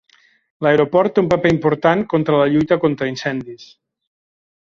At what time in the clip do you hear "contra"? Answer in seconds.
2.15-2.41, 2.87-3.11